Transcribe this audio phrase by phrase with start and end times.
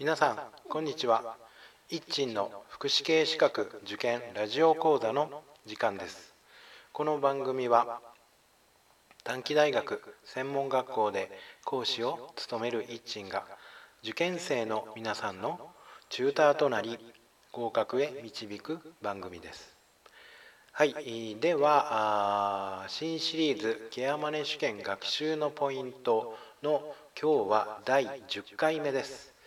[0.00, 0.38] 皆さん
[0.70, 1.36] こんにちは。
[1.90, 6.32] 一鎮の福祉系資格受験ラジオ講座の時間です。
[6.94, 8.00] この番組は
[9.24, 11.30] 短期大学専門学校で
[11.66, 13.44] 講師を務める一鎮が
[14.02, 15.68] 受験生の皆さんの
[16.08, 16.98] チューターとなり
[17.52, 19.76] 合格へ導く番組です。
[20.72, 29.38] はいでは新シリーズケアマネ試験学習のポイントの今日は第10回目です。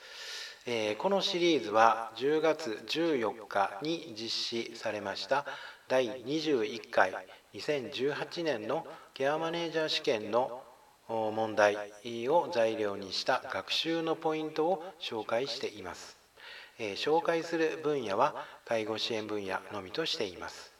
[0.97, 5.45] このシリーズは10月14日に実施されました。
[5.89, 7.13] 第21回
[7.53, 10.63] 2018年のケアマネージャー試験の
[11.09, 11.75] 問題
[12.29, 16.15] を材料にした学習のポイントを紹介しています、
[16.95, 20.71] 紹介する分野は介護支援分野のみとしています。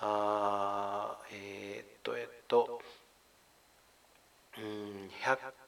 [0.00, 2.80] あえー、っとえっと、
[4.58, 5.10] うん、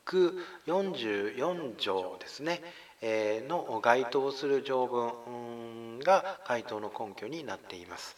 [0.06, 2.62] 144条ですね、
[3.02, 8.16] えー、の該当する条文が回答の根拠になっています。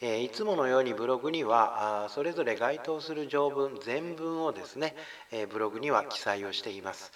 [0.00, 4.94] えいつものようにブログにはそれぞれ該当する条文全文をですね、
[5.32, 7.12] えブログには記載をしています。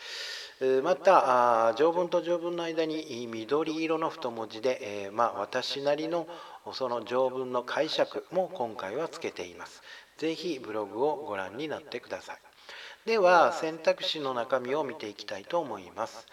[0.82, 6.26] また条文と条文の間に緑色の太文字で、えまあ、私なりの
[6.72, 9.82] その条文の解釈も今回はつけています。
[10.16, 12.38] 是非ブログをご覧になってください。
[13.08, 16.26] では選択肢の中身を見ていきたいと思います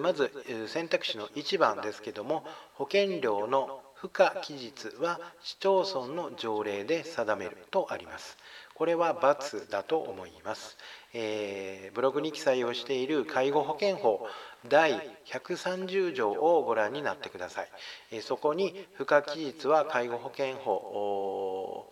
[0.00, 0.32] まず
[0.66, 2.42] 選択肢の1番ですけども
[2.74, 8.36] 保険料の付加期日は市町村の条例で定めるとあります。
[8.74, 10.76] これは×だと思います、
[11.14, 14.28] えー、ブログに記載をしている介護保険法
[14.68, 17.68] 第130条をご覧になってください。
[18.10, 21.90] えー、そこに付加期日は介護保険法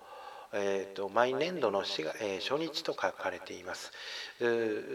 [0.56, 1.80] えーと、毎年度の、
[2.20, 3.90] えー、初日と書かれています。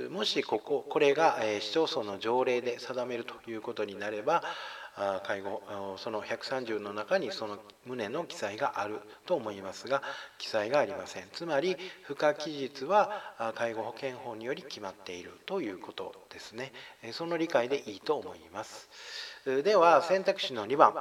[0.10, 4.42] もしこここれが、えー、市町村の条例で定めるということになれば
[5.24, 5.62] 介護
[5.98, 10.02] その130の中にその旨の記載があると思いますが
[10.38, 11.24] 記載がありません。
[11.32, 11.78] つまり
[12.08, 16.72] 付加期日は介護保険法により決まっているということですね。
[17.14, 18.90] その理解でいいと思います。
[19.46, 20.94] では選択肢の2番。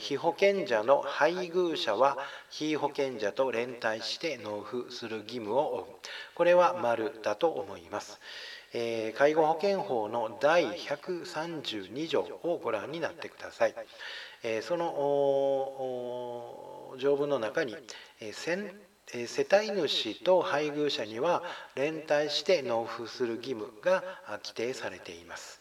[0.00, 2.16] 被保険者の配偶者は
[2.50, 5.84] 被保険者と連帯して納付する義務を負う。
[6.36, 8.20] これは丸だと思います。
[8.74, 13.74] えー、介護保険法の第132条をご覧になってください。
[14.42, 14.84] えー、その
[16.98, 17.76] 条文の中に、
[18.20, 18.32] えー、
[19.26, 21.42] 世帯主と配偶者には
[21.74, 24.02] 連帯して納付する義務が
[24.42, 25.60] 規定されています。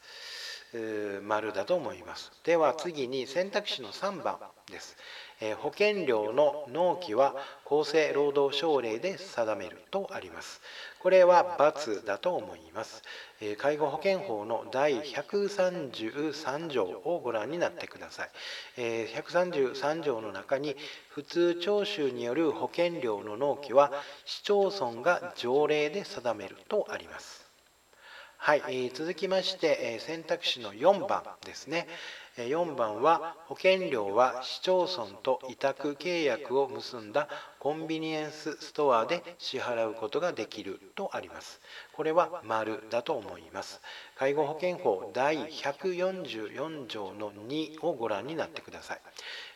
[1.24, 2.32] 丸だと思います。
[2.44, 4.38] では次に選択肢の3番
[4.72, 4.96] です
[5.42, 5.54] え。
[5.54, 10.62] 保険料の納期は厚生労働省令で定めるとあります。
[11.00, 13.04] これは×だと思います
[13.42, 13.56] え。
[13.56, 18.30] 介護保険法の第133条をご覧になってください。
[18.78, 20.76] え133条の中に
[21.10, 23.92] 普通徴収による保険料の納期は
[24.26, 27.41] 市町村が条例で定めるとあります。
[28.44, 31.86] はい、続きまして選択肢の4番ですね。
[32.38, 37.28] 4番は保険料は市町村と委託契約を結んだ
[37.60, 41.62] コンビニエンスストアで支払うことができるとあります。
[41.94, 43.80] これは丸だと思います。
[44.18, 48.98] 介護保険法第144条の2をご覧になってくださ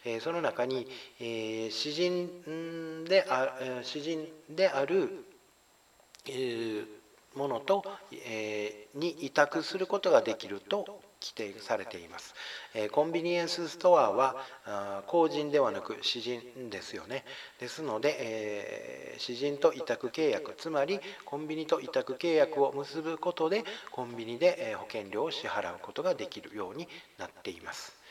[0.05, 0.21] い。
[0.21, 0.87] その中に、
[1.19, 5.25] え詩人であ詩人である、
[7.35, 7.83] ものと、
[8.27, 12.35] えー、に委託することができると規定されています。
[12.73, 14.35] えー、コンビニエンスストアは
[14.65, 17.25] あ公人ではなく私人ですよね。
[17.59, 26.87] ですので、えー、私人と委託契約つまりコンビニと委託契約を結ぶことでコンビニで保険料を支払うことができるように
[27.17, 28.04] なっています。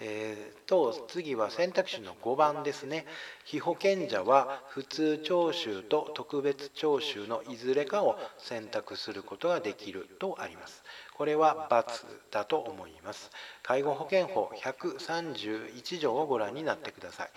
[0.00, 3.04] えー、と次は選択肢の5番ですね。
[3.44, 10.84] 被保険者は普通徴収と特別徴収のいずれかを選択することができるとあります。
[11.14, 13.30] これは×だと思います。
[13.64, 17.30] 介護保険法131条をご覧になってください。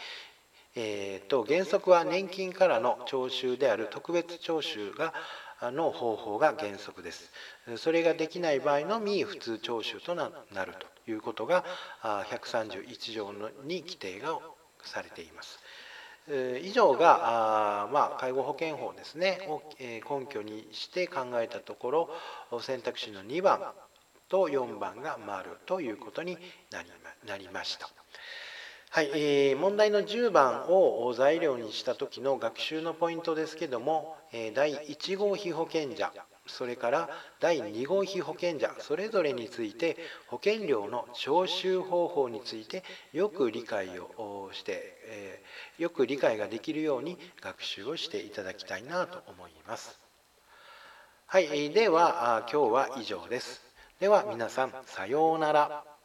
[0.76, 5.14] えーと、原則は年金からの徴収である特別徴収が
[5.70, 7.30] の方法が原則です。
[7.78, 10.32] それができない場合のみ普通徴収とな
[10.66, 10.74] る
[11.06, 11.64] ということが
[12.02, 13.32] 131条
[13.64, 14.40] に規定が
[14.84, 15.60] されています。
[16.62, 21.92] 以上がまあ、介護保険法ですねを根拠にして考えたとこ
[22.52, 23.60] ろ選択肢の2番
[24.30, 26.38] と4番が丸ということに
[27.26, 27.90] なりました。
[28.94, 36.12] はい、えー、問題の10番を材料にした時の学習のポイントですけども、え、第1号被保険者
[36.46, 37.10] それから
[37.40, 39.96] 第2号被保険者それぞれについて
[40.28, 42.84] 保険料の徴収方法について
[43.14, 45.42] よく理解をして、え、
[45.78, 49.98] よく理解ができるように学習をしていただきたいなと思います。
[51.28, 53.62] はい、では今日は以上です。
[54.02, 56.01] では皆さんさようなら。